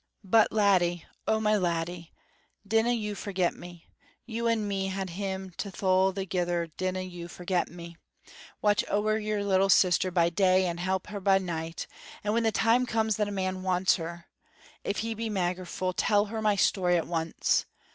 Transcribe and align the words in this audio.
But 0.23 0.51
laddie, 0.51 1.05
oh, 1.27 1.39
my 1.39 1.55
laddie, 1.57 2.11
dinna 2.67 2.89
you 2.89 3.13
forget 3.13 3.53
me; 3.53 3.87
you 4.25 4.47
and 4.47 4.67
me 4.67 4.87
had 4.87 5.11
him 5.11 5.51
to 5.57 5.69
thole 5.69 6.11
thegither, 6.11 6.71
dinna 6.75 7.01
you 7.01 7.27
forget 7.27 7.69
me! 7.69 7.97
Watch 8.63 8.83
ower 8.89 9.19
your 9.19 9.43
little 9.43 9.69
sister 9.69 10.09
by 10.09 10.31
day 10.31 10.65
and 10.65 10.79
hap 10.79 11.05
her 11.09 11.19
by 11.19 11.37
night, 11.37 11.85
and 12.23 12.33
when 12.33 12.41
the 12.41 12.51
time 12.51 12.87
comes 12.87 13.17
that 13.17 13.27
a 13.29 13.31
man 13.31 13.61
wants 13.61 13.97
her 13.97 14.25
if 14.83 14.97
he 15.05 15.13
be 15.13 15.29
magerful, 15.29 15.93
tell 15.95 16.25
her 16.25 16.41
my 16.41 16.55
story 16.55 16.97
at 16.97 17.05
once. 17.05 17.67